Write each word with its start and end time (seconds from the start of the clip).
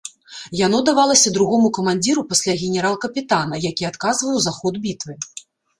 Яно 0.59 0.79
давалася 0.89 1.33
другому 1.35 1.67
камандзіру 1.79 2.25
пасля 2.33 2.57
генерал-капітана, 2.65 3.55
які 3.71 3.83
адказваў 3.95 4.35
за 4.49 4.61
ход 4.61 4.85
бітвы. 4.87 5.13